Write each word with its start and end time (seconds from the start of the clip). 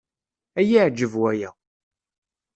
Ad 0.59 0.65
iyi-εǧeb 0.65 1.13
waya. 1.21 1.49